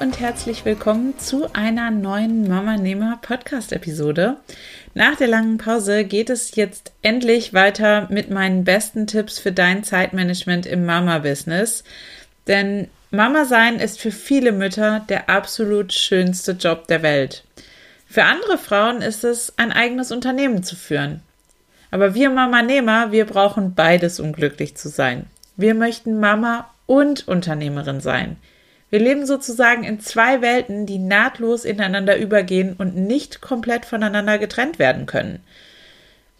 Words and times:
Und 0.00 0.20
herzlich 0.20 0.64
willkommen 0.64 1.18
zu 1.18 1.52
einer 1.54 1.90
neuen 1.90 2.46
Mama 2.46 2.76
Nehmer 2.76 3.18
Podcast 3.20 3.72
Episode. 3.72 4.36
Nach 4.94 5.16
der 5.16 5.26
langen 5.26 5.58
Pause 5.58 6.04
geht 6.04 6.30
es 6.30 6.54
jetzt 6.54 6.92
endlich 7.02 7.52
weiter 7.52 8.06
mit 8.08 8.30
meinen 8.30 8.62
besten 8.62 9.08
Tipps 9.08 9.40
für 9.40 9.50
dein 9.50 9.82
Zeitmanagement 9.82 10.66
im 10.66 10.86
Mama 10.86 11.18
Business. 11.18 11.82
Denn 12.46 12.86
Mama 13.10 13.44
sein 13.44 13.80
ist 13.80 14.00
für 14.00 14.12
viele 14.12 14.52
Mütter 14.52 15.04
der 15.08 15.28
absolut 15.28 15.92
schönste 15.92 16.52
Job 16.52 16.86
der 16.86 17.02
Welt. 17.02 17.42
Für 18.06 18.22
andere 18.22 18.56
Frauen 18.56 19.02
ist 19.02 19.24
es, 19.24 19.54
ein 19.58 19.72
eigenes 19.72 20.12
Unternehmen 20.12 20.62
zu 20.62 20.76
führen. 20.76 21.22
Aber 21.90 22.14
wir 22.14 22.30
Mama 22.30 22.62
Nehmer, 22.62 23.10
wir 23.10 23.24
brauchen 23.24 23.74
beides, 23.74 24.20
um 24.20 24.32
glücklich 24.32 24.76
zu 24.76 24.90
sein. 24.90 25.26
Wir 25.56 25.74
möchten 25.74 26.20
Mama 26.20 26.70
und 26.86 27.26
Unternehmerin 27.26 28.00
sein. 28.00 28.36
Wir 28.90 29.00
leben 29.00 29.26
sozusagen 29.26 29.84
in 29.84 30.00
zwei 30.00 30.40
Welten, 30.40 30.86
die 30.86 30.98
nahtlos 30.98 31.64
ineinander 31.64 32.16
übergehen 32.16 32.74
und 32.78 32.96
nicht 32.96 33.40
komplett 33.40 33.84
voneinander 33.84 34.38
getrennt 34.38 34.78
werden 34.78 35.04
können. 35.04 35.42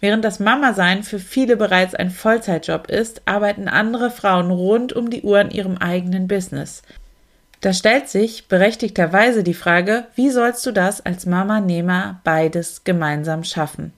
Während 0.00 0.24
das 0.24 0.40
Mama-Sein 0.40 1.02
für 1.02 1.18
viele 1.18 1.56
bereits 1.56 1.94
ein 1.94 2.10
Vollzeitjob 2.10 2.88
ist, 2.88 3.22
arbeiten 3.26 3.68
andere 3.68 4.10
Frauen 4.10 4.50
rund 4.50 4.92
um 4.92 5.10
die 5.10 5.22
Uhr 5.22 5.40
in 5.40 5.50
ihrem 5.50 5.76
eigenen 5.76 6.28
Business. 6.28 6.82
Da 7.60 7.72
stellt 7.72 8.08
sich 8.08 8.46
berechtigterweise 8.46 9.42
die 9.42 9.54
Frage, 9.54 10.06
wie 10.14 10.30
sollst 10.30 10.64
du 10.64 10.70
das 10.70 11.04
als 11.04 11.26
Mama-Nehmer 11.26 12.20
beides 12.22 12.84
gemeinsam 12.84 13.42
schaffen? 13.42 13.92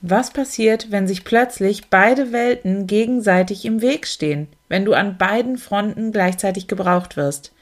Was 0.00 0.30
passiert, 0.30 0.90
wenn 0.90 1.06
sich 1.06 1.24
plötzlich 1.24 1.90
beide 1.90 2.32
Welten 2.32 2.86
gegenseitig 2.86 3.66
im 3.66 3.82
Weg 3.82 4.06
stehen, 4.06 4.48
wenn 4.70 4.86
du 4.86 4.94
an 4.94 5.18
beiden 5.18 5.58
Fronten 5.58 6.10
gleichzeitig 6.10 6.66
gebraucht 6.66 7.18
wirst? 7.18 7.52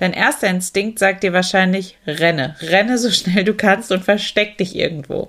Dein 0.00 0.14
erster 0.14 0.48
Instinkt 0.48 0.98
sagt 0.98 1.22
dir 1.22 1.34
wahrscheinlich, 1.34 1.98
renne, 2.06 2.56
renne 2.62 2.96
so 2.96 3.10
schnell 3.10 3.44
du 3.44 3.52
kannst 3.52 3.92
und 3.92 4.02
versteck 4.02 4.56
dich 4.56 4.74
irgendwo. 4.74 5.28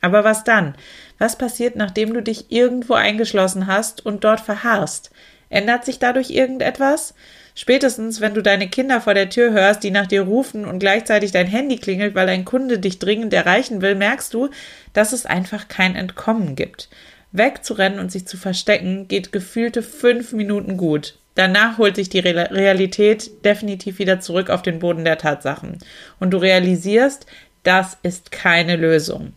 Aber 0.00 0.24
was 0.24 0.42
dann? 0.42 0.74
Was 1.18 1.38
passiert, 1.38 1.76
nachdem 1.76 2.12
du 2.12 2.20
dich 2.20 2.50
irgendwo 2.50 2.94
eingeschlossen 2.94 3.68
hast 3.68 4.04
und 4.04 4.24
dort 4.24 4.40
verharrst? 4.40 5.12
Ändert 5.50 5.84
sich 5.84 6.00
dadurch 6.00 6.30
irgendetwas? 6.30 7.14
Spätestens, 7.54 8.20
wenn 8.20 8.34
du 8.34 8.42
deine 8.42 8.68
Kinder 8.68 9.00
vor 9.00 9.14
der 9.14 9.30
Tür 9.30 9.52
hörst, 9.52 9.84
die 9.84 9.92
nach 9.92 10.08
dir 10.08 10.22
rufen 10.22 10.64
und 10.64 10.80
gleichzeitig 10.80 11.30
dein 11.30 11.46
Handy 11.46 11.76
klingelt, 11.76 12.16
weil 12.16 12.28
ein 12.28 12.44
Kunde 12.44 12.80
dich 12.80 12.98
dringend 12.98 13.32
erreichen 13.32 13.82
will, 13.82 13.94
merkst 13.94 14.34
du, 14.34 14.50
dass 14.94 15.12
es 15.12 15.26
einfach 15.26 15.68
kein 15.68 15.94
Entkommen 15.94 16.56
gibt. 16.56 16.88
Wegzurennen 17.30 18.00
und 18.00 18.10
sich 18.10 18.26
zu 18.26 18.36
verstecken 18.36 19.06
geht 19.06 19.30
gefühlte 19.30 19.84
fünf 19.84 20.32
Minuten 20.32 20.76
gut. 20.76 21.14
Danach 21.38 21.78
holt 21.78 21.94
sich 21.94 22.08
die 22.08 22.18
Realität 22.18 23.44
definitiv 23.44 24.00
wieder 24.00 24.18
zurück 24.18 24.50
auf 24.50 24.60
den 24.60 24.80
Boden 24.80 25.04
der 25.04 25.18
Tatsachen. 25.18 25.78
Und 26.18 26.32
du 26.32 26.38
realisierst, 26.38 27.26
das 27.62 27.96
ist 28.02 28.32
keine 28.32 28.74
Lösung. 28.74 29.34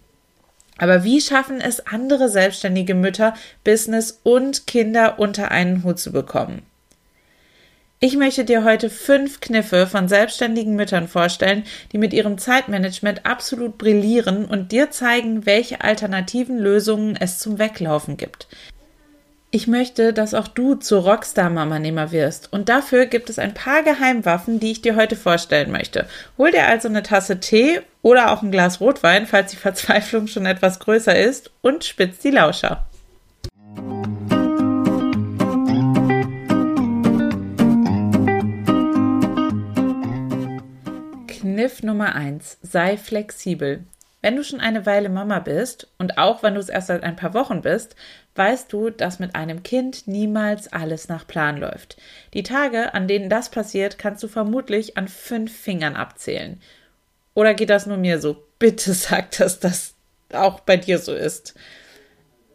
Aber 0.79 1.03
wie 1.03 1.21
schaffen 1.21 1.61
es 1.61 1.85
andere 1.85 2.27
selbstständige 2.27 2.95
Mütter, 2.95 3.35
Business 3.63 4.19
und 4.23 4.65
Kinder 4.65 5.19
unter 5.19 5.51
einen 5.51 5.83
Hut 5.83 5.99
zu 5.99 6.11
bekommen? 6.11 6.63
Ich 7.99 8.17
möchte 8.17 8.45
dir 8.45 8.63
heute 8.63 8.89
fünf 8.89 9.39
Kniffe 9.39 9.85
von 9.85 10.07
selbstständigen 10.07 10.75
Müttern 10.75 11.07
vorstellen, 11.07 11.65
die 11.91 11.99
mit 11.99 12.13
ihrem 12.13 12.39
Zeitmanagement 12.39 13.27
absolut 13.27 13.77
brillieren 13.77 14.45
und 14.45 14.71
dir 14.71 14.89
zeigen, 14.89 15.45
welche 15.45 15.81
alternativen 15.81 16.57
Lösungen 16.57 17.15
es 17.15 17.37
zum 17.37 17.59
Weglaufen 17.59 18.17
gibt. 18.17 18.47
Ich 19.53 19.67
möchte, 19.67 20.13
dass 20.13 20.33
auch 20.33 20.47
du 20.47 20.75
zur 20.75 21.01
Rockstar-Mama-Nehmer 21.01 22.13
wirst. 22.13 22.53
Und 22.53 22.69
dafür 22.69 23.05
gibt 23.05 23.29
es 23.29 23.37
ein 23.37 23.53
paar 23.53 23.83
Geheimwaffen, 23.83 24.61
die 24.61 24.71
ich 24.71 24.81
dir 24.81 24.95
heute 24.95 25.17
vorstellen 25.17 25.73
möchte. 25.73 26.07
Hol 26.37 26.51
dir 26.51 26.67
also 26.67 26.87
eine 26.87 27.03
Tasse 27.03 27.41
Tee 27.41 27.81
oder 28.01 28.31
auch 28.31 28.43
ein 28.43 28.51
Glas 28.51 28.79
Rotwein, 28.79 29.27
falls 29.27 29.51
die 29.51 29.57
Verzweiflung 29.57 30.27
schon 30.27 30.45
etwas 30.45 30.79
größer 30.79 31.19
ist, 31.19 31.51
und 31.59 31.83
spitz 31.83 32.19
die 32.19 32.31
Lauscher. 32.31 32.87
Kniff 41.27 41.83
Nummer 41.83 42.15
1. 42.15 42.59
Sei 42.61 42.95
flexibel. 42.95 43.83
Wenn 44.21 44.35
du 44.35 44.43
schon 44.43 44.59
eine 44.59 44.85
Weile 44.85 45.09
Mama 45.09 45.39
bist 45.39 45.87
und 45.97 46.19
auch 46.19 46.43
wenn 46.43 46.53
du 46.53 46.59
es 46.59 46.69
erst 46.69 46.87
seit 46.87 47.01
ein 47.01 47.15
paar 47.15 47.33
Wochen 47.33 47.61
bist, 47.63 47.95
weißt 48.35 48.71
du, 48.71 48.89
dass 48.89 49.19
mit 49.19 49.35
einem 49.35 49.63
Kind 49.63 50.07
niemals 50.07 50.71
alles 50.71 51.09
nach 51.09 51.27
Plan 51.27 51.57
läuft. 51.57 51.97
Die 52.33 52.43
Tage, 52.43 52.93
an 52.93 53.07
denen 53.07 53.29
das 53.29 53.49
passiert, 53.49 53.97
kannst 53.97 54.23
du 54.23 54.27
vermutlich 54.27 54.97
an 54.97 55.07
fünf 55.07 55.55
Fingern 55.55 55.95
abzählen. 55.95 56.61
Oder 57.33 57.53
geht 57.53 57.69
das 57.69 57.85
nur 57.85 57.97
mir 57.97 58.19
so? 58.19 58.43
Bitte 58.59 58.93
sag, 58.93 59.31
dass 59.31 59.59
das 59.59 59.95
auch 60.33 60.61
bei 60.61 60.77
dir 60.77 60.99
so 60.99 61.13
ist. 61.13 61.55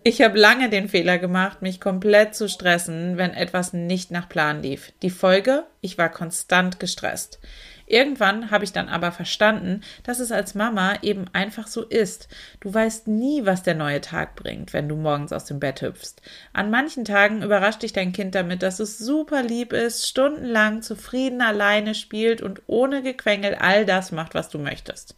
Ich 0.02 0.22
habe 0.22 0.38
lange 0.38 0.70
den 0.70 0.88
Fehler 0.88 1.18
gemacht, 1.18 1.62
mich 1.62 1.80
komplett 1.80 2.36
zu 2.36 2.48
stressen, 2.48 3.16
wenn 3.16 3.34
etwas 3.34 3.72
nicht 3.72 4.12
nach 4.12 4.28
Plan 4.28 4.62
lief. 4.62 4.92
Die 5.02 5.10
Folge? 5.10 5.64
Ich 5.80 5.98
war 5.98 6.10
konstant 6.10 6.78
gestresst. 6.78 7.40
Irgendwann 7.86 8.50
habe 8.50 8.64
ich 8.64 8.72
dann 8.72 8.88
aber 8.88 9.12
verstanden, 9.12 9.82
dass 10.02 10.18
es 10.18 10.32
als 10.32 10.54
Mama 10.54 10.94
eben 11.02 11.26
einfach 11.32 11.68
so 11.68 11.82
ist. 11.82 12.28
Du 12.60 12.72
weißt 12.72 13.06
nie, 13.06 13.46
was 13.46 13.62
der 13.62 13.74
neue 13.74 14.00
Tag 14.00 14.34
bringt, 14.34 14.72
wenn 14.72 14.88
du 14.88 14.96
morgens 14.96 15.32
aus 15.32 15.44
dem 15.44 15.60
Bett 15.60 15.82
hüpfst. 15.82 16.16
An 16.52 16.70
manchen 16.70 17.04
Tagen 17.04 17.42
überrascht 17.42 17.82
dich 17.82 17.92
dein 17.92 18.12
Kind 18.12 18.34
damit, 18.34 18.62
dass 18.62 18.80
es 18.80 18.98
super 18.98 19.42
lieb 19.42 19.72
ist, 19.72 20.08
stundenlang 20.08 20.82
zufrieden 20.82 21.40
alleine 21.40 21.94
spielt 21.94 22.42
und 22.42 22.62
ohne 22.66 23.02
Gequengel 23.02 23.54
all 23.54 23.86
das 23.86 24.10
macht, 24.10 24.34
was 24.34 24.48
du 24.48 24.58
möchtest. 24.58 25.14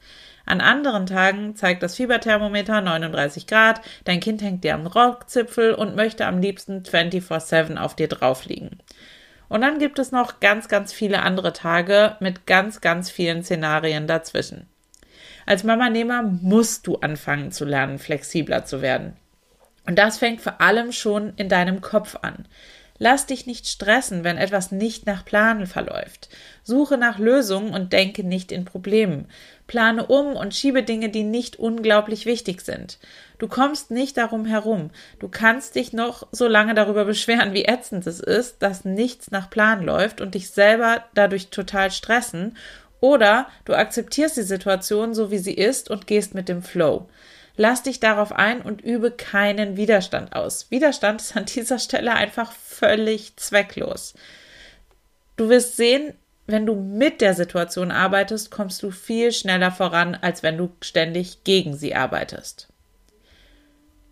An 0.48 0.62
anderen 0.62 1.04
Tagen 1.04 1.56
zeigt 1.56 1.82
das 1.82 1.96
Fieberthermometer 1.96 2.80
39 2.80 3.46
Grad, 3.46 3.82
dein 4.04 4.20
Kind 4.20 4.40
hängt 4.40 4.64
dir 4.64 4.74
am 4.74 4.86
Rockzipfel 4.86 5.74
und 5.74 5.94
möchte 5.94 6.24
am 6.24 6.40
liebsten 6.40 6.84
24-7 6.84 7.76
auf 7.76 7.94
dir 7.94 8.08
drauf 8.08 8.46
liegen. 8.46 8.78
Und 9.48 9.62
dann 9.62 9.78
gibt 9.78 9.98
es 9.98 10.12
noch 10.12 10.40
ganz, 10.40 10.68
ganz 10.68 10.92
viele 10.92 11.22
andere 11.22 11.52
Tage 11.52 12.16
mit 12.20 12.46
ganz, 12.46 12.80
ganz 12.80 13.10
vielen 13.10 13.42
Szenarien 13.42 14.06
dazwischen. 14.06 14.68
Als 15.46 15.64
Mama-Nehmer 15.64 16.22
musst 16.22 16.86
du 16.86 16.96
anfangen 16.96 17.50
zu 17.52 17.64
lernen, 17.64 17.98
flexibler 17.98 18.66
zu 18.66 18.82
werden. 18.82 19.16
Und 19.86 19.98
das 19.98 20.18
fängt 20.18 20.42
vor 20.42 20.60
allem 20.60 20.92
schon 20.92 21.32
in 21.36 21.48
deinem 21.48 21.80
Kopf 21.80 22.16
an. 22.20 22.46
Lass 23.00 23.26
dich 23.26 23.46
nicht 23.46 23.68
stressen, 23.68 24.24
wenn 24.24 24.36
etwas 24.36 24.72
nicht 24.72 25.06
nach 25.06 25.24
Plan 25.24 25.66
verläuft. 25.66 26.28
Suche 26.64 26.98
nach 26.98 27.18
Lösungen 27.18 27.72
und 27.72 27.92
denke 27.92 28.24
nicht 28.24 28.50
in 28.50 28.64
Problemen. 28.64 29.26
Plane 29.68 30.06
um 30.06 30.34
und 30.34 30.54
schiebe 30.54 30.82
Dinge, 30.82 31.08
die 31.08 31.22
nicht 31.22 31.56
unglaublich 31.56 32.26
wichtig 32.26 32.60
sind. 32.62 32.98
Du 33.38 33.46
kommst 33.46 33.92
nicht 33.92 34.16
darum 34.16 34.46
herum. 34.46 34.90
Du 35.20 35.28
kannst 35.28 35.76
dich 35.76 35.92
noch 35.92 36.26
so 36.32 36.48
lange 36.48 36.74
darüber 36.74 37.04
beschweren, 37.04 37.52
wie 37.52 37.66
ätzend 37.66 38.06
es 38.06 38.18
ist, 38.18 38.62
dass 38.62 38.84
nichts 38.84 39.30
nach 39.30 39.48
Plan 39.48 39.84
läuft 39.84 40.20
und 40.20 40.34
dich 40.34 40.50
selber 40.50 41.04
dadurch 41.14 41.48
total 41.48 41.92
stressen. 41.92 42.56
Oder 43.00 43.46
du 43.64 43.74
akzeptierst 43.74 44.36
die 44.36 44.42
Situation 44.42 45.14
so, 45.14 45.30
wie 45.30 45.38
sie 45.38 45.54
ist 45.54 45.88
und 45.88 46.08
gehst 46.08 46.34
mit 46.34 46.48
dem 46.48 46.62
Flow. 46.62 47.08
Lass 47.60 47.82
dich 47.82 47.98
darauf 47.98 48.30
ein 48.30 48.62
und 48.62 48.82
übe 48.82 49.10
keinen 49.10 49.76
Widerstand 49.76 50.32
aus. 50.32 50.70
Widerstand 50.70 51.20
ist 51.20 51.36
an 51.36 51.44
dieser 51.44 51.80
Stelle 51.80 52.14
einfach 52.14 52.52
völlig 52.52 53.36
zwecklos. 53.36 54.14
Du 55.36 55.48
wirst 55.48 55.76
sehen, 55.76 56.14
wenn 56.46 56.66
du 56.66 56.76
mit 56.76 57.20
der 57.20 57.34
Situation 57.34 57.90
arbeitest, 57.90 58.52
kommst 58.52 58.84
du 58.84 58.92
viel 58.92 59.32
schneller 59.32 59.72
voran, 59.72 60.14
als 60.14 60.44
wenn 60.44 60.56
du 60.56 60.70
ständig 60.80 61.42
gegen 61.42 61.76
sie 61.76 61.96
arbeitest. 61.96 62.68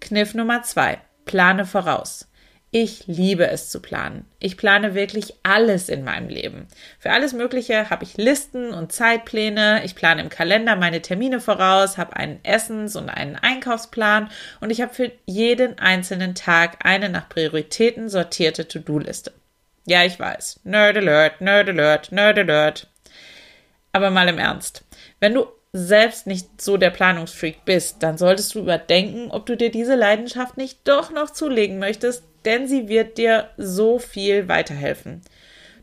Kniff 0.01 0.35
Nummer 0.35 0.65
zwei. 0.65 1.01
Plane 1.25 1.67
voraus. 1.67 2.29
Ich 2.73 3.07
liebe 3.07 3.49
es 3.49 3.71
zu 3.71 3.81
planen. 3.81 4.27
Ich 4.41 4.57
plane 4.57 4.95
wirklich 4.95 5.35
alles 5.45 5.89
in 5.89 6.03
meinem 6.03 6.29
Leben. 6.29 6.67
Für 6.99 7.13
alles 7.13 7.33
Mögliche 7.33 7.91
habe 7.91 8.05
ich 8.05 8.17
Listen 8.17 8.73
und 8.73 8.93
Zeitpläne. 8.93 9.83
Ich 9.85 9.95
plane 9.95 10.21
im 10.21 10.29
Kalender 10.29 10.75
meine 10.75 11.01
Termine 11.01 11.41
voraus, 11.41 11.97
habe 11.97 12.17
einen 12.17 12.45
Essens- 12.45 12.97
und 12.97 13.09
einen 13.09 13.37
Einkaufsplan 13.37 14.31
und 14.61 14.71
ich 14.71 14.81
habe 14.81 14.93
für 14.93 15.13
jeden 15.27 15.79
einzelnen 15.79 16.35
Tag 16.35 16.85
eine 16.85 17.09
nach 17.09 17.29
Prioritäten 17.29 18.09
sortierte 18.09 18.67
To-Do-Liste. 18.67 19.33
Ja, 19.87 20.05
ich 20.05 20.19
weiß. 20.19 20.61
Nerd 20.65 20.97
Alert, 20.97 21.41
Nerd 21.41 21.69
Alert, 21.69 22.11
Nerd 22.11 22.39
Alert. 22.39 22.89
Aber 23.93 24.11
mal 24.11 24.29
im 24.29 24.39
Ernst. 24.39 24.85
Wenn 25.21 25.35
du 25.35 25.47
selbst 25.73 26.27
nicht 26.27 26.61
so 26.61 26.77
der 26.77 26.91
Planungsfreak 26.91 27.65
bist, 27.65 28.03
dann 28.03 28.19
solltest 28.19 28.55
du 28.55 28.61
überdenken, 28.61 29.31
ob 29.31 29.47
du 29.47 29.57
dir 29.57 29.71
diese 29.71 29.95
Leidenschaft 29.95 30.57
nicht 30.57 30.81
doch 30.85 31.11
noch 31.11 31.31
zulegen 31.31 31.79
möchtest, 31.79 32.25
denn 32.47 32.67
sie 32.67 32.89
wird 32.89 33.19
dir 33.19 33.51
so 33.57 33.99
viel 33.99 34.49
weiterhelfen. 34.49 35.23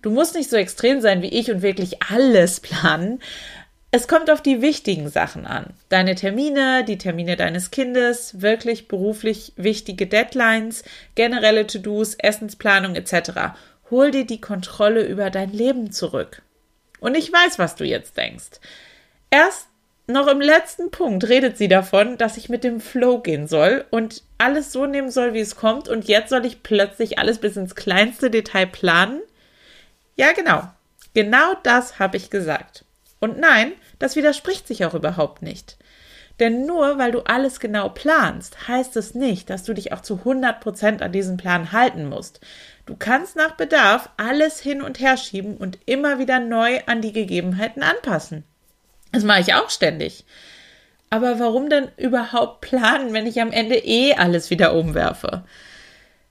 Du 0.01 0.09
musst 0.09 0.35
nicht 0.35 0.49
so 0.49 0.57
extrem 0.57 1.01
sein 1.01 1.21
wie 1.21 1.27
ich 1.27 1.51
und 1.51 1.61
wirklich 1.61 2.01
alles 2.03 2.59
planen. 2.59 3.21
Es 3.91 4.07
kommt 4.07 4.31
auf 4.31 4.41
die 4.41 4.61
wichtigen 4.61 5.07
Sachen 5.07 5.45
an. 5.45 5.67
Deine 5.89 6.15
Termine, 6.15 6.83
die 6.83 6.97
Termine 6.97 7.37
deines 7.37 7.69
Kindes, 7.69 8.41
wirklich 8.41 8.87
beruflich 8.87 9.53
wichtige 9.55 10.07
Deadlines, 10.07 10.83
generelle 11.15 11.67
To-Dos, 11.67 12.15
Essensplanung 12.15 12.95
etc. 12.95 13.55
Hol 13.91 14.11
dir 14.11 14.25
die 14.25 14.41
Kontrolle 14.41 15.05
über 15.05 15.29
dein 15.29 15.51
Leben 15.51 15.91
zurück. 15.91 16.41
Und 16.99 17.15
ich 17.15 17.31
weiß, 17.31 17.59
was 17.59 17.75
du 17.75 17.85
jetzt 17.85 18.17
denkst. 18.17 18.59
Erst 19.29 19.67
noch 20.05 20.27
im 20.27 20.41
letzten 20.41 20.91
Punkt 20.91 21.29
redet 21.29 21.57
sie 21.57 21.69
davon, 21.69 22.17
dass 22.17 22.37
ich 22.37 22.49
mit 22.49 22.63
dem 22.63 22.81
Flow 22.81 23.19
gehen 23.19 23.47
soll 23.47 23.85
und 23.89 24.23
alles 24.37 24.71
so 24.73 24.85
nehmen 24.85 25.09
soll, 25.09 25.33
wie 25.33 25.39
es 25.39 25.55
kommt. 25.55 25.87
Und 25.87 26.07
jetzt 26.07 26.29
soll 26.29 26.45
ich 26.45 26.63
plötzlich 26.63 27.19
alles 27.19 27.39
bis 27.39 27.55
ins 27.55 27.75
kleinste 27.75 28.29
Detail 28.29 28.67
planen? 28.67 29.21
Ja, 30.15 30.33
genau. 30.33 30.63
Genau 31.13 31.53
das 31.63 31.99
habe 31.99 32.17
ich 32.17 32.29
gesagt. 32.29 32.85
Und 33.19 33.39
nein, 33.39 33.71
das 33.99 34.15
widerspricht 34.15 34.67
sich 34.67 34.83
auch 34.83 34.93
überhaupt 34.93 35.41
nicht. 35.41 35.77
Denn 36.39 36.65
nur 36.65 36.97
weil 36.97 37.11
du 37.11 37.21
alles 37.21 37.59
genau 37.59 37.89
planst, 37.89 38.67
heißt 38.67 38.97
es 38.97 39.13
nicht, 39.13 39.49
dass 39.49 39.63
du 39.63 39.73
dich 39.73 39.93
auch 39.93 40.01
zu 40.01 40.17
100 40.17 40.59
Prozent 40.59 41.01
an 41.01 41.11
diesen 41.11 41.37
Plan 41.37 41.71
halten 41.71 42.09
musst. 42.09 42.41
Du 42.85 42.95
kannst 42.97 43.35
nach 43.35 43.51
Bedarf 43.55 44.09
alles 44.17 44.59
hin 44.59 44.81
und 44.81 44.99
her 44.99 45.15
schieben 45.15 45.55
und 45.55 45.79
immer 45.85 46.19
wieder 46.19 46.39
neu 46.39 46.81
an 46.87 47.01
die 47.01 47.13
Gegebenheiten 47.13 47.83
anpassen. 47.83 48.43
Das 49.13 49.23
mache 49.23 49.41
ich 49.41 49.53
auch 49.53 49.69
ständig. 49.69 50.25
Aber 51.09 51.39
warum 51.39 51.69
denn 51.69 51.89
überhaupt 51.97 52.61
planen, 52.61 53.13
wenn 53.13 53.27
ich 53.27 53.39
am 53.39 53.51
Ende 53.51 53.75
eh 53.75 54.15
alles 54.15 54.49
wieder 54.49 54.73
umwerfe? 54.73 55.45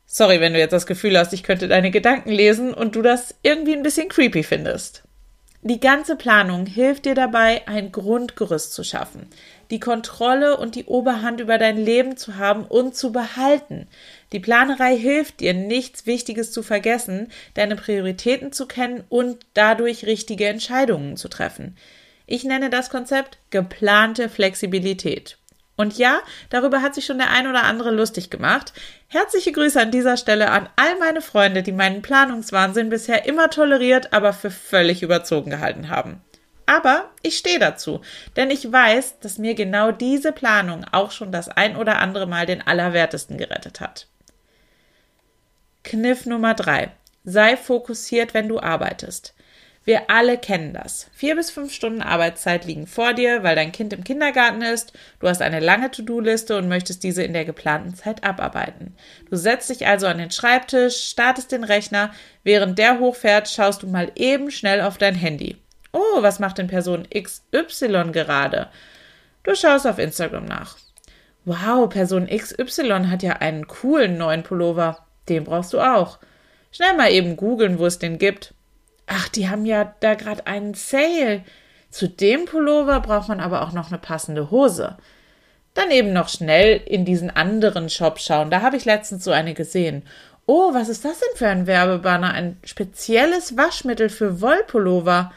Sorry, 0.04 0.40
wenn 0.40 0.52
du 0.52 0.58
jetzt 0.58 0.72
das 0.72 0.86
Gefühl 0.86 1.16
hast, 1.16 1.32
ich 1.32 1.44
könnte 1.44 1.68
deine 1.68 1.90
Gedanken 1.90 2.30
lesen 2.30 2.74
und 2.74 2.96
du 2.96 3.00
das 3.00 3.34
irgendwie 3.42 3.74
ein 3.74 3.84
bisschen 3.84 4.08
creepy 4.08 4.42
findest. 4.42 5.04
Die 5.62 5.78
ganze 5.78 6.16
Planung 6.16 6.66
hilft 6.66 7.04
dir 7.04 7.14
dabei, 7.14 7.62
ein 7.68 7.92
Grundgerüst 7.92 8.74
zu 8.74 8.82
schaffen, 8.82 9.28
die 9.70 9.78
Kontrolle 9.78 10.56
und 10.56 10.74
die 10.74 10.86
Oberhand 10.86 11.40
über 11.40 11.56
dein 11.56 11.76
Leben 11.76 12.16
zu 12.16 12.36
haben 12.36 12.64
und 12.64 12.96
zu 12.96 13.12
behalten. 13.12 13.86
Die 14.32 14.40
Planerei 14.40 14.98
hilft 14.98 15.38
dir, 15.38 15.54
nichts 15.54 16.04
Wichtiges 16.06 16.50
zu 16.50 16.64
vergessen, 16.64 17.28
deine 17.54 17.76
Prioritäten 17.76 18.50
zu 18.50 18.66
kennen 18.66 19.04
und 19.08 19.46
dadurch 19.54 20.04
richtige 20.04 20.48
Entscheidungen 20.48 21.16
zu 21.16 21.28
treffen. 21.28 21.76
Ich 22.32 22.44
nenne 22.44 22.70
das 22.70 22.88
Konzept 22.88 23.36
geplante 23.50 24.30
Flexibilität. 24.30 25.36
Und 25.76 25.98
ja, 25.98 26.22
darüber 26.48 26.80
hat 26.80 26.94
sich 26.94 27.04
schon 27.04 27.18
der 27.18 27.28
ein 27.28 27.46
oder 27.46 27.64
andere 27.64 27.90
lustig 27.90 28.30
gemacht. 28.30 28.72
Herzliche 29.08 29.52
Grüße 29.52 29.78
an 29.78 29.90
dieser 29.90 30.16
Stelle 30.16 30.50
an 30.50 30.70
all 30.76 30.98
meine 30.98 31.20
Freunde, 31.20 31.62
die 31.62 31.72
meinen 31.72 32.00
Planungswahnsinn 32.00 32.88
bisher 32.88 33.26
immer 33.26 33.50
toleriert, 33.50 34.14
aber 34.14 34.32
für 34.32 34.50
völlig 34.50 35.02
überzogen 35.02 35.50
gehalten 35.50 35.90
haben. 35.90 36.22
Aber 36.64 37.10
ich 37.20 37.36
stehe 37.36 37.58
dazu, 37.58 38.00
denn 38.34 38.50
ich 38.50 38.72
weiß, 38.72 39.18
dass 39.20 39.36
mir 39.36 39.54
genau 39.54 39.92
diese 39.92 40.32
Planung 40.32 40.86
auch 40.90 41.10
schon 41.10 41.32
das 41.32 41.50
ein 41.50 41.76
oder 41.76 41.98
andere 41.98 42.26
Mal 42.26 42.46
den 42.46 42.66
Allerwertesten 42.66 43.36
gerettet 43.36 43.78
hat. 43.78 44.06
Kniff 45.84 46.24
Nummer 46.24 46.54
drei: 46.54 46.92
Sei 47.24 47.58
fokussiert, 47.58 48.32
wenn 48.32 48.48
du 48.48 48.58
arbeitest. 48.58 49.34
Wir 49.84 50.10
alle 50.10 50.38
kennen 50.38 50.72
das. 50.72 51.10
Vier 51.12 51.34
bis 51.34 51.50
fünf 51.50 51.72
Stunden 51.72 52.02
Arbeitszeit 52.02 52.64
liegen 52.64 52.86
vor 52.86 53.14
dir, 53.14 53.42
weil 53.42 53.56
dein 53.56 53.72
Kind 53.72 53.92
im 53.92 54.04
Kindergarten 54.04 54.62
ist. 54.62 54.92
Du 55.18 55.28
hast 55.28 55.42
eine 55.42 55.58
lange 55.58 55.90
To-Do-Liste 55.90 56.56
und 56.56 56.68
möchtest 56.68 57.02
diese 57.02 57.24
in 57.24 57.32
der 57.32 57.44
geplanten 57.44 57.94
Zeit 57.94 58.22
abarbeiten. 58.22 58.94
Du 59.28 59.36
setzt 59.36 59.70
dich 59.70 59.88
also 59.88 60.06
an 60.06 60.18
den 60.18 60.30
Schreibtisch, 60.30 61.08
startest 61.08 61.50
den 61.50 61.64
Rechner. 61.64 62.12
Während 62.44 62.78
der 62.78 63.00
hochfährt, 63.00 63.48
schaust 63.48 63.82
du 63.82 63.88
mal 63.88 64.12
eben 64.14 64.52
schnell 64.52 64.82
auf 64.82 64.98
dein 64.98 65.16
Handy. 65.16 65.56
Oh, 65.92 66.22
was 66.22 66.38
macht 66.38 66.58
denn 66.58 66.68
Person 66.68 67.08
XY 67.10 68.12
gerade? 68.12 68.68
Du 69.42 69.56
schaust 69.56 69.88
auf 69.88 69.98
Instagram 69.98 70.44
nach. 70.44 70.76
Wow, 71.44 71.88
Person 71.88 72.28
XY 72.28 73.08
hat 73.08 73.24
ja 73.24 73.32
einen 73.32 73.66
coolen 73.66 74.16
neuen 74.16 74.44
Pullover. 74.44 75.04
Den 75.28 75.42
brauchst 75.42 75.72
du 75.72 75.80
auch. 75.80 76.20
Schnell 76.70 76.96
mal 76.96 77.10
eben 77.10 77.36
googeln, 77.36 77.80
wo 77.80 77.86
es 77.86 77.98
den 77.98 78.18
gibt. 78.18 78.54
Ach, 79.14 79.28
die 79.28 79.48
haben 79.48 79.66
ja 79.66 79.94
da 80.00 80.14
gerade 80.14 80.46
einen 80.46 80.74
Sale. 80.74 81.44
Zu 81.90 82.08
dem 82.08 82.46
Pullover 82.46 83.00
braucht 83.00 83.28
man 83.28 83.40
aber 83.40 83.62
auch 83.62 83.72
noch 83.72 83.88
eine 83.88 83.98
passende 83.98 84.50
Hose. 84.50 84.96
Dann 85.74 85.90
eben 85.90 86.12
noch 86.12 86.28
schnell 86.28 86.80
in 86.86 87.04
diesen 87.04 87.30
anderen 87.30 87.90
Shop 87.90 88.18
schauen. 88.18 88.50
Da 88.50 88.62
habe 88.62 88.76
ich 88.76 88.84
letztens 88.84 89.24
so 89.24 89.30
eine 89.30 89.54
gesehen. 89.54 90.02
Oh, 90.46 90.74
was 90.74 90.88
ist 90.88 91.04
das 91.04 91.20
denn 91.20 91.36
für 91.36 91.48
ein 91.48 91.66
Werbebanner? 91.66 92.32
Ein 92.32 92.58
spezielles 92.64 93.56
Waschmittel 93.56 94.08
für 94.08 94.40
Wollpullover. 94.40 95.32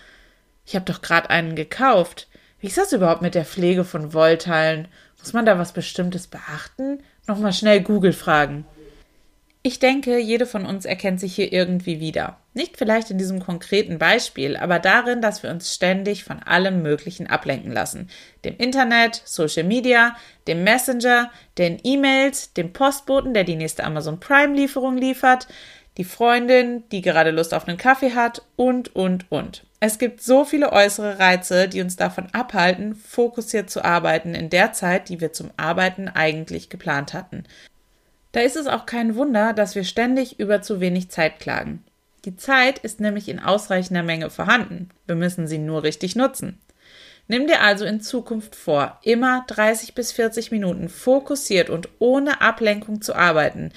Ich 0.65 0.75
habe 0.75 0.85
doch 0.85 1.01
gerade 1.01 1.29
einen 1.29 1.55
gekauft. 1.55 2.27
Wie 2.59 2.67
ist 2.67 2.77
das 2.77 2.93
überhaupt 2.93 3.21
mit 3.21 3.35
der 3.35 3.45
Pflege 3.45 3.83
von 3.83 4.13
Wollteilen? 4.13 4.87
Muss 5.19 5.33
man 5.33 5.45
da 5.45 5.59
was 5.59 5.73
Bestimmtes 5.73 6.27
beachten? 6.27 7.03
Nochmal 7.27 7.53
schnell 7.53 7.81
Google 7.81 8.13
fragen. 8.13 8.65
Ich 9.63 9.79
denke, 9.79 10.17
jede 10.19 10.45
von 10.45 10.65
uns 10.65 10.85
erkennt 10.85 11.19
sich 11.19 11.35
hier 11.35 11.51
irgendwie 11.51 11.99
wieder. 11.99 12.37
Nicht 12.55 12.77
vielleicht 12.77 13.11
in 13.11 13.17
diesem 13.17 13.41
konkreten 13.41 13.99
Beispiel, 13.99 14.55
aber 14.55 14.79
darin, 14.79 15.21
dass 15.21 15.43
wir 15.43 15.49
uns 15.49 15.75
ständig 15.75 16.23
von 16.23 16.41
allem 16.41 16.81
Möglichen 16.81 17.27
ablenken 17.27 17.69
lassen. 17.69 18.09
Dem 18.45 18.55
Internet, 18.55 19.21
Social 19.25 19.65
Media, 19.65 20.15
dem 20.47 20.63
Messenger, 20.63 21.29
den 21.57 21.79
E-Mails, 21.83 22.53
dem 22.53 22.71
Postboten, 22.71 23.33
der 23.33 23.43
die 23.43 23.57
nächste 23.57 23.83
Amazon 23.83 24.21
Prime 24.21 24.55
Lieferung 24.55 24.95
liefert, 24.95 25.49
die 25.97 26.05
Freundin, 26.05 26.85
die 26.93 27.01
gerade 27.01 27.31
Lust 27.31 27.53
auf 27.53 27.67
einen 27.67 27.77
Kaffee 27.77 28.13
hat 28.13 28.41
und, 28.55 28.95
und, 28.95 29.29
und. 29.29 29.65
Es 29.81 29.99
gibt 29.99 30.21
so 30.21 30.45
viele 30.45 30.71
äußere 30.71 31.19
Reize, 31.19 31.67
die 31.67 31.81
uns 31.81 31.97
davon 31.97 32.27
abhalten, 32.31 32.95
fokussiert 32.95 33.69
zu 33.69 33.83
arbeiten 33.83 34.33
in 34.33 34.49
der 34.49 34.71
Zeit, 34.71 35.09
die 35.09 35.19
wir 35.19 35.33
zum 35.33 35.51
Arbeiten 35.57 36.07
eigentlich 36.07 36.69
geplant 36.69 37.13
hatten. 37.13 37.43
Da 38.31 38.39
ist 38.39 38.55
es 38.55 38.67
auch 38.67 38.85
kein 38.85 39.15
Wunder, 39.15 39.51
dass 39.51 39.75
wir 39.75 39.83
ständig 39.83 40.39
über 40.39 40.61
zu 40.61 40.79
wenig 40.79 41.09
Zeit 41.09 41.39
klagen. 41.39 41.83
Die 42.25 42.35
Zeit 42.35 42.79
ist 42.79 42.99
nämlich 42.99 43.29
in 43.29 43.39
ausreichender 43.39 44.01
Menge 44.03 44.31
vorhanden. 44.31 44.89
Wir 45.05 45.15
müssen 45.15 45.47
sie 45.47 45.59
nur 45.59 45.83
richtig 45.83 46.15
nutzen. 46.15 46.59
Nimm 47.27 47.47
dir 47.47 47.61
also 47.61 47.85
in 47.85 48.01
Zukunft 48.01 48.55
vor, 48.55 48.99
immer 49.03 49.45
30 49.47 49.95
bis 49.95 50.11
40 50.11 50.51
Minuten 50.51 50.89
fokussiert 50.89 51.69
und 51.69 51.89
ohne 51.99 52.41
Ablenkung 52.41 53.01
zu 53.01 53.15
arbeiten, 53.15 53.71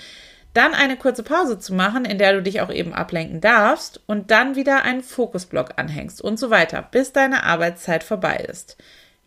dann 0.55 0.75
eine 0.75 0.97
kurze 0.97 1.23
Pause 1.23 1.59
zu 1.59 1.75
machen, 1.75 2.05
in 2.05 2.19
der 2.19 2.33
du 2.33 2.43
dich 2.43 2.61
auch 2.61 2.71
eben 2.71 2.93
ablenken 2.93 3.41
darfst 3.41 4.01
und 4.07 4.31
dann 4.31 4.57
wieder 4.57 4.83
einen 4.83 5.03
Fokusblock 5.03 5.75
anhängst 5.77 6.21
und 6.21 6.39
so 6.39 6.51
weiter, 6.51 6.87
bis 6.91 7.13
deine 7.13 7.45
Arbeitszeit 7.45 8.03
vorbei 8.03 8.37
ist. 8.49 8.77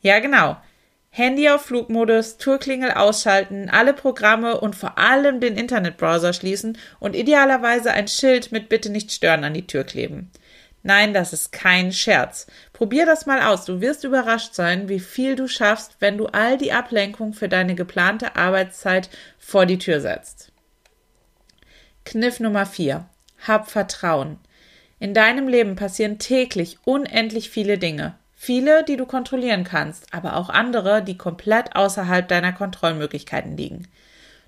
Ja, 0.01 0.19
genau. 0.19 0.57
Handy 1.13 1.49
auf 1.49 1.63
Flugmodus, 1.63 2.37
Tourklingel 2.37 2.91
ausschalten, 2.91 3.69
alle 3.69 3.93
Programme 3.93 4.61
und 4.61 4.77
vor 4.77 4.97
allem 4.97 5.41
den 5.41 5.57
Internetbrowser 5.57 6.31
schließen 6.31 6.77
und 7.01 7.17
idealerweise 7.17 7.91
ein 7.91 8.07
Schild 8.07 8.53
mit 8.53 8.69
Bitte 8.69 8.89
nicht 8.89 9.11
stören 9.11 9.43
an 9.43 9.53
die 9.53 9.67
Tür 9.67 9.83
kleben. 9.83 10.31
Nein, 10.83 11.13
das 11.13 11.33
ist 11.33 11.51
kein 11.51 11.91
Scherz. 11.91 12.47
Probier 12.71 13.05
das 13.05 13.25
mal 13.25 13.41
aus. 13.41 13.65
Du 13.65 13.81
wirst 13.81 14.05
überrascht 14.05 14.55
sein, 14.55 14.87
wie 14.87 15.01
viel 15.01 15.35
du 15.35 15.49
schaffst, 15.49 15.97
wenn 15.99 16.17
du 16.17 16.27
all 16.27 16.57
die 16.57 16.71
Ablenkung 16.71 17.33
für 17.33 17.49
deine 17.49 17.75
geplante 17.75 18.37
Arbeitszeit 18.37 19.09
vor 19.37 19.65
die 19.65 19.77
Tür 19.77 19.99
setzt. 19.99 20.53
Kniff 22.05 22.39
Nummer 22.39 22.65
4. 22.65 23.05
Hab 23.45 23.69
Vertrauen. 23.69 24.39
In 24.99 25.13
deinem 25.13 25.49
Leben 25.49 25.75
passieren 25.75 26.19
täglich 26.19 26.77
unendlich 26.85 27.49
viele 27.49 27.77
Dinge. 27.77 28.15
Viele, 28.43 28.83
die 28.83 28.97
du 28.97 29.05
kontrollieren 29.05 29.63
kannst, 29.63 30.11
aber 30.15 30.35
auch 30.35 30.49
andere, 30.49 31.03
die 31.03 31.15
komplett 31.15 31.75
außerhalb 31.75 32.27
deiner 32.27 32.53
Kontrollmöglichkeiten 32.53 33.55
liegen. 33.55 33.87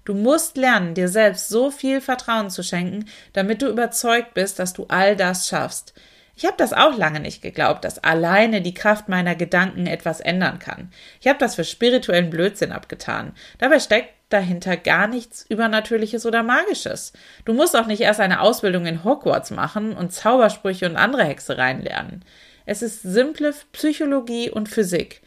Du 0.03 0.15
musst 0.15 0.57
lernen, 0.57 0.95
dir 0.95 1.07
selbst 1.07 1.47
so 1.47 1.69
viel 1.69 2.01
Vertrauen 2.01 2.49
zu 2.49 2.63
schenken, 2.63 3.05
damit 3.33 3.61
du 3.61 3.67
überzeugt 3.67 4.33
bist, 4.33 4.57
dass 4.57 4.73
du 4.73 4.87
all 4.87 5.15
das 5.15 5.47
schaffst. 5.47 5.93
Ich 6.35 6.45
habe 6.45 6.55
das 6.57 6.73
auch 6.73 6.97
lange 6.97 7.19
nicht 7.19 7.43
geglaubt, 7.43 7.85
dass 7.85 8.03
alleine 8.03 8.63
die 8.63 8.73
Kraft 8.73 9.09
meiner 9.09 9.35
Gedanken 9.35 9.85
etwas 9.85 10.21
ändern 10.21 10.57
kann. 10.57 10.89
Ich 11.21 11.27
habe 11.27 11.37
das 11.37 11.53
für 11.53 11.63
spirituellen 11.63 12.31
Blödsinn 12.31 12.71
abgetan. 12.71 13.33
Dabei 13.59 13.79
steckt 13.79 14.09
dahinter 14.29 14.75
gar 14.75 15.05
nichts 15.05 15.45
Übernatürliches 15.47 16.25
oder 16.25 16.41
Magisches. 16.41 17.13
Du 17.45 17.53
musst 17.53 17.75
auch 17.75 17.85
nicht 17.85 18.01
erst 18.01 18.21
eine 18.21 18.41
Ausbildung 18.41 18.87
in 18.87 19.03
Hogwarts 19.03 19.51
machen 19.51 19.95
und 19.95 20.11
Zaubersprüche 20.11 20.89
und 20.89 20.95
andere 20.95 21.25
Hexereien 21.25 21.83
lernen. 21.83 22.25
Es 22.65 22.81
ist 22.81 23.01
simple 23.01 23.53
Psychologie 23.71 24.49
und 24.49 24.69
Physik. 24.69 25.21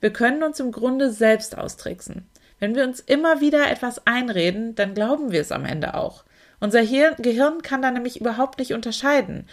Wir 0.00 0.12
können 0.12 0.42
uns 0.42 0.60
im 0.60 0.72
Grunde 0.72 1.10
selbst 1.10 1.56
austricksen. 1.56 2.28
Wenn 2.58 2.74
wir 2.74 2.84
uns 2.84 3.00
immer 3.00 3.40
wieder 3.40 3.70
etwas 3.70 4.06
einreden, 4.06 4.74
dann 4.74 4.94
glauben 4.94 5.32
wir 5.32 5.40
es 5.40 5.52
am 5.52 5.64
Ende 5.64 5.94
auch. 5.94 6.24
Unser 6.60 6.82
Gehirn 6.82 7.62
kann 7.62 7.82
da 7.82 7.90
nämlich 7.90 8.20
überhaupt 8.20 8.58
nicht 8.58 8.74
unterscheiden. 8.74 9.46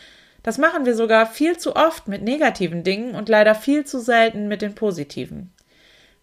Das 0.44 0.58
machen 0.58 0.86
wir 0.86 0.96
sogar 0.96 1.26
viel 1.26 1.58
zu 1.58 1.76
oft 1.76 2.08
mit 2.08 2.22
negativen 2.22 2.84
Dingen 2.84 3.16
und 3.16 3.30
leider 3.30 3.56
viel 3.56 3.86
zu 3.86 4.00
selten 4.00 4.48
mit 4.48 4.62
den 4.62 4.76
positiven. 4.76 5.52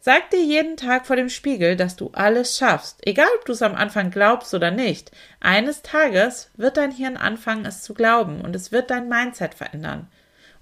Sag 0.00 0.28
dir 0.30 0.42
jeden 0.42 0.76
Tag 0.76 1.06
vor 1.06 1.16
dem 1.16 1.30
Spiegel, 1.30 1.76
dass 1.76 1.96
du 1.96 2.10
alles 2.12 2.58
schaffst, 2.58 2.98
egal 3.06 3.28
ob 3.38 3.46
du 3.46 3.52
es 3.52 3.62
am 3.62 3.74
Anfang 3.74 4.10
glaubst 4.10 4.52
oder 4.52 4.70
nicht. 4.70 5.10
Eines 5.40 5.80
Tages 5.80 6.50
wird 6.56 6.76
dein 6.76 6.90
Hirn 6.90 7.16
anfangen, 7.16 7.64
es 7.64 7.82
zu 7.82 7.94
glauben 7.94 8.42
und 8.42 8.54
es 8.54 8.70
wird 8.70 8.90
dein 8.90 9.08
Mindset 9.08 9.54
verändern. 9.54 10.08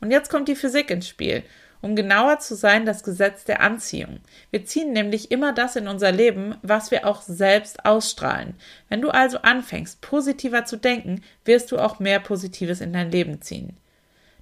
Und 0.02 0.11
jetzt 0.11 0.28
kommt 0.28 0.49
die 0.49 0.56
Physik 0.56 0.90
ins 0.90 1.09
Spiel 1.09 1.42
um 1.82 1.97
genauer 1.97 2.38
zu 2.38 2.54
sein, 2.54 2.87
das 2.87 3.02
Gesetz 3.02 3.44
der 3.44 3.61
Anziehung. 3.61 4.21
Wir 4.50 4.64
ziehen 4.64 4.92
nämlich 4.92 5.30
immer 5.30 5.52
das 5.52 5.76
in 5.76 5.88
unser 5.88 6.12
Leben, 6.12 6.54
was 6.62 6.90
wir 6.92 7.06
auch 7.06 7.21
selbst 7.21 7.85
ausstrahlen. 7.85 8.54
Wenn 8.88 9.02
du 9.02 9.11
also 9.11 9.38
anfängst, 9.38 10.00
positiver 10.00 10.64
zu 10.64 10.76
denken, 10.76 11.23
wirst 11.44 11.73
du 11.73 11.78
auch 11.78 11.99
mehr 11.99 12.21
Positives 12.21 12.80
in 12.80 12.92
dein 12.92 13.11
Leben 13.11 13.42
ziehen. 13.42 13.76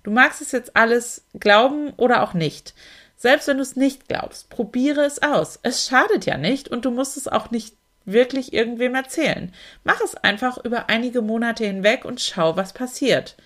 Du 0.02 0.10
magst 0.10 0.42
es 0.42 0.52
jetzt 0.52 0.76
alles 0.76 1.24
glauben 1.38 1.92
oder 1.96 2.22
auch 2.22 2.34
nicht. 2.34 2.74
Selbst 3.16 3.48
wenn 3.48 3.56
du 3.56 3.62
es 3.62 3.76
nicht 3.76 4.08
glaubst, 4.08 4.50
probiere 4.50 5.04
es 5.04 5.22
aus. 5.22 5.58
Es 5.62 5.86
schadet 5.86 6.26
ja 6.26 6.36
nicht 6.36 6.68
und 6.68 6.84
du 6.84 6.90
musst 6.90 7.16
es 7.16 7.26
auch 7.26 7.50
nicht 7.50 7.74
wirklich 8.04 8.52
irgendwem 8.52 8.94
erzählen. 8.94 9.52
Mach 9.84 10.00
es 10.02 10.14
einfach 10.14 10.62
über 10.64 10.88
einige 10.88 11.22
Monate 11.22 11.64
hinweg 11.64 12.04
und 12.04 12.20
schau, 12.20 12.56
was 12.56 12.72
passiert. 12.72 13.36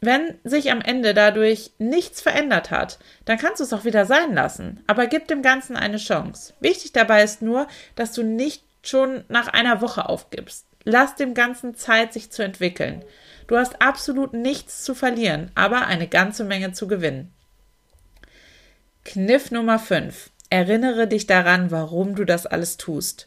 Wenn 0.00 0.38
sich 0.44 0.70
am 0.70 0.80
Ende 0.80 1.12
dadurch 1.12 1.72
nichts 1.78 2.22
verändert 2.22 2.70
hat, 2.70 2.98
dann 3.26 3.38
kannst 3.38 3.60
du 3.60 3.64
es 3.64 3.72
auch 3.72 3.84
wieder 3.84 4.06
sein 4.06 4.34
lassen. 4.34 4.82
Aber 4.86 5.06
gib 5.06 5.28
dem 5.28 5.42
Ganzen 5.42 5.76
eine 5.76 5.98
Chance. 5.98 6.54
Wichtig 6.60 6.92
dabei 6.92 7.22
ist 7.22 7.42
nur, 7.42 7.66
dass 7.96 8.12
du 8.12 8.22
nicht 8.22 8.64
schon 8.82 9.24
nach 9.28 9.48
einer 9.48 9.82
Woche 9.82 10.08
aufgibst. 10.08 10.66
Lass 10.84 11.16
dem 11.16 11.34
Ganzen 11.34 11.74
Zeit, 11.74 12.14
sich 12.14 12.30
zu 12.30 12.42
entwickeln. 12.42 13.04
Du 13.46 13.58
hast 13.58 13.82
absolut 13.82 14.32
nichts 14.32 14.82
zu 14.82 14.94
verlieren, 14.94 15.50
aber 15.54 15.86
eine 15.86 16.08
ganze 16.08 16.44
Menge 16.44 16.72
zu 16.72 16.88
gewinnen. 16.88 17.34
Kniff 19.04 19.50
Nummer 19.50 19.78
5. 19.78 20.30
Erinnere 20.48 21.06
dich 21.06 21.26
daran, 21.26 21.70
warum 21.70 22.14
du 22.14 22.24
das 22.24 22.46
alles 22.46 22.78
tust. 22.78 23.26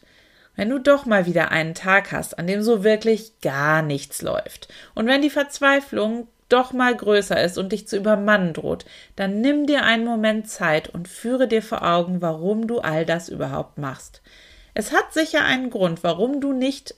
Wenn 0.56 0.70
du 0.70 0.78
doch 0.78 1.06
mal 1.06 1.26
wieder 1.26 1.50
einen 1.50 1.74
Tag 1.74 2.12
hast, 2.12 2.38
an 2.38 2.46
dem 2.46 2.62
so 2.62 2.84
wirklich 2.84 3.40
gar 3.40 3.82
nichts 3.82 4.22
läuft 4.22 4.68
und 4.94 5.06
wenn 5.06 5.22
die 5.22 5.30
Verzweiflung 5.30 6.28
doch 6.48 6.72
mal 6.72 6.94
größer 6.94 7.42
ist 7.42 7.58
und 7.58 7.72
dich 7.72 7.88
zu 7.88 7.96
übermannen 7.96 8.52
droht, 8.52 8.84
dann 9.16 9.40
nimm 9.40 9.66
dir 9.66 9.84
einen 9.84 10.04
Moment 10.04 10.48
Zeit 10.48 10.88
und 10.88 11.08
führe 11.08 11.48
dir 11.48 11.62
vor 11.62 11.82
Augen, 11.82 12.22
warum 12.22 12.66
du 12.66 12.80
all 12.80 13.06
das 13.06 13.28
überhaupt 13.28 13.78
machst. 13.78 14.22
Es 14.74 14.92
hat 14.92 15.12
sicher 15.12 15.44
einen 15.44 15.70
Grund, 15.70 16.02
warum 16.02 16.40
du 16.40 16.52
nicht 16.52 16.94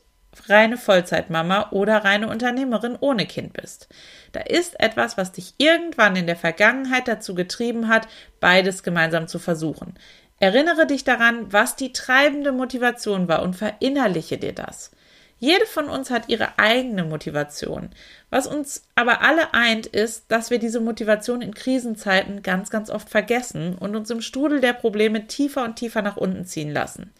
reine 0.48 0.76
Vollzeitmama 0.76 1.70
oder 1.70 2.04
reine 2.04 2.28
Unternehmerin 2.28 2.96
ohne 3.00 3.26
Kind 3.26 3.52
bist. 3.52 3.88
Da 4.32 4.40
ist 4.40 4.78
etwas, 4.80 5.16
was 5.16 5.32
dich 5.32 5.54
irgendwann 5.58 6.16
in 6.16 6.26
der 6.26 6.36
Vergangenheit 6.36 7.08
dazu 7.08 7.34
getrieben 7.34 7.88
hat, 7.88 8.08
beides 8.40 8.82
gemeinsam 8.82 9.28
zu 9.28 9.38
versuchen. 9.38 9.94
Erinnere 10.38 10.86
dich 10.86 11.04
daran, 11.04 11.52
was 11.52 11.76
die 11.76 11.92
treibende 11.92 12.52
Motivation 12.52 13.28
war 13.28 13.42
und 13.42 13.56
verinnerliche 13.56 14.36
dir 14.36 14.52
das. 14.52 14.90
Jede 15.38 15.66
von 15.66 15.88
uns 15.90 16.10
hat 16.10 16.28
ihre 16.28 16.58
eigene 16.58 17.04
Motivation. 17.04 17.90
Was 18.30 18.46
uns 18.46 18.84
aber 18.94 19.20
alle 19.20 19.52
eint, 19.52 19.86
ist, 19.86 20.24
dass 20.28 20.50
wir 20.50 20.58
diese 20.58 20.80
Motivation 20.80 21.42
in 21.42 21.54
Krisenzeiten 21.54 22.42
ganz, 22.42 22.70
ganz 22.70 22.88
oft 22.88 23.10
vergessen 23.10 23.76
und 23.76 23.94
uns 23.96 24.08
im 24.10 24.22
Strudel 24.22 24.60
der 24.60 24.72
Probleme 24.72 25.26
tiefer 25.26 25.64
und 25.64 25.76
tiefer 25.76 26.00
nach 26.00 26.16
unten 26.16 26.46
ziehen 26.46 26.72
lassen. 26.72 27.12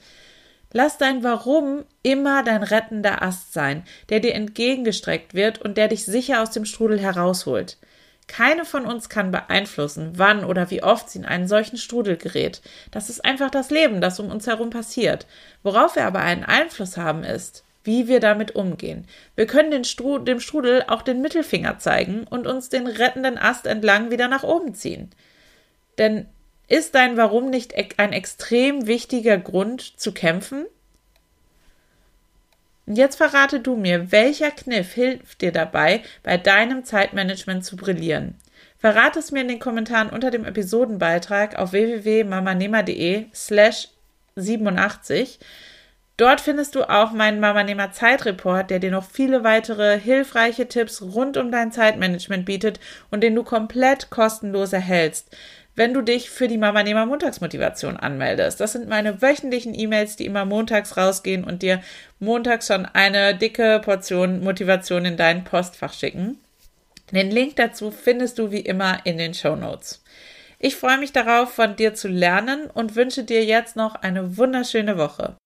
Lass 0.73 0.97
dein 0.99 1.23
Warum 1.23 1.85
immer 2.03 2.43
dein 2.43 2.63
rettender 2.63 3.23
Ast 3.23 3.53
sein, 3.53 3.85
der 4.09 4.21
dir 4.21 4.35
entgegengestreckt 4.35 5.35
wird 5.35 5.61
und 5.61 5.77
der 5.77 5.89
dich 5.89 6.05
sicher 6.05 6.43
aus 6.43 6.51
dem 6.51 6.65
Strudel 6.65 6.99
herausholt. 6.99 7.77
Keine 8.29 8.65
von 8.65 8.87
uns 8.87 9.09
kann 9.09 9.31
beeinflussen, 9.31 10.13
wann 10.17 10.45
oder 10.45 10.71
wie 10.71 10.83
oft 10.83 11.09
sie 11.09 11.21
in 11.21 11.25
einen 11.25 11.47
solchen 11.47 11.77
Strudel 11.77 12.17
gerät. 12.17 12.61
Das 12.91 13.09
ist 13.09 13.25
einfach 13.25 13.51
das 13.51 13.71
Leben, 13.71 14.01
das 14.01 14.19
um 14.19 14.31
uns 14.31 14.47
herum 14.47 14.71
passiert. 14.71 15.27
Worauf 15.63 15.95
wir 15.95 16.07
aber 16.07 16.21
einen 16.21 16.43
Einfluss 16.43 16.97
haben, 16.97 17.23
ist, 17.23 17.66
wie 17.87 18.09
wir 18.09 18.21
damit 18.21 18.55
umgehen. 18.55 19.07
Wir 19.37 19.47
können 19.47 19.85
Stru 19.85 20.19
dem 20.19 20.41
Strudel 20.41 20.85
auch 20.89 21.03
den 21.03 21.23
Mittelfinger 21.23 21.79
zeigen 21.79 22.25
und 22.29 22.47
uns 22.47 22.69
den 22.69 22.87
rettenden 22.87 23.39
Ast 23.39 23.67
entlang 23.67 24.11
wieder 24.11 24.29
nach 24.29 24.43
oben 24.43 24.75
ziehen. 24.75 25.11
Denn 25.99 26.27
ist 26.69 26.95
dein 26.95 27.17
Warum 27.17 27.49
nicht 27.49 27.75
ein 27.99 28.13
extrem 28.13 28.87
wichtiger 28.87 29.39
Grund 29.39 29.99
zu 29.99 30.13
kämpfen? 30.13 30.67
Jetzt 32.87 33.17
verrate 33.17 33.61
du 33.61 33.77
mir, 33.77 34.13
welcher 34.13 34.51
Kniff 34.51 34.93
hilft 34.93 35.41
dir 35.41 35.53
dabei, 35.53 36.03
bei 36.23 36.37
deinem 36.37 36.85
Zeitmanagement 36.85 37.65
zu 37.65 37.77
brillieren. 37.77 38.35
Verrate 38.79 39.19
es 39.19 39.33
mir 39.33 39.41
in 39.41 39.49
den 39.49 39.59
Kommentaren 39.59 40.11
unter 40.11 40.31
dem 40.31 40.45
Episodenbeitrag 40.45 41.57
auf 41.57 41.73
www.mamanehmer.de 41.73 43.27
slash 43.35 43.89
87 44.37 45.39
Dort 46.17 46.41
findest 46.41 46.75
du 46.75 46.89
auch 46.89 47.13
meinen 47.13 47.41
Mamanehmer 47.41 47.93
Zeitreport, 47.93 48.71
der 48.71 48.79
dir 48.79 48.91
noch 48.91 49.05
viele 49.05 49.45
weitere 49.45 50.01
hilfreiche 50.01 50.67
Tipps 50.67 51.03
rund 51.03 51.37
um 51.37 51.51
dein 51.51 51.73
Zeitmanagement 51.73 52.47
bietet 52.47 52.81
und 53.11 53.23
den 53.23 53.35
du 53.35 53.45
komplett 53.45 54.09
kostenlos 54.09 54.73
erhältst, 54.73 55.37
wenn 55.75 55.93
du 55.93 56.01
dich 56.01 56.31
für 56.31 56.49
die 56.49 56.57
Mamanehmer 56.57 57.05
Montagsmotivation 57.05 57.99
anmeldest. 57.99 58.61
Das 58.61 58.73
sind 58.73 58.89
meine 58.89 59.21
wöchentlichen 59.21 59.79
E-Mails, 59.79 60.17
die 60.17 60.25
immer 60.25 60.47
montags 60.47 60.97
rausgehen 60.97 61.45
und 61.45 61.61
dir 61.61 61.83
montags 62.19 62.69
schon 62.69 62.87
eine 62.87 63.35
dicke 63.35 63.83
Portion 63.85 64.43
Motivation 64.43 65.05
in 65.05 65.19
dein 65.19 65.45
Postfach 65.45 65.93
schicken. 65.93 66.39
Den 67.13 67.31
Link 67.31 67.57
dazu 67.57 67.91
findest 67.91 68.39
du 68.39 68.51
wie 68.51 68.61
immer 68.61 69.01
in 69.05 69.19
den 69.19 69.35
Show 69.35 69.55
Notes. 69.55 70.03
Ich 70.59 70.77
freue 70.77 70.97
mich 70.97 71.13
darauf, 71.13 71.53
von 71.53 71.77
dir 71.77 71.93
zu 71.93 72.09
lernen 72.09 72.71
und 72.73 72.97
wünsche 72.97 73.23
dir 73.23 73.45
jetzt 73.45 73.77
noch 73.77 73.97
eine 73.97 74.39
wunderschöne 74.39 74.97
Woche. 74.97 75.37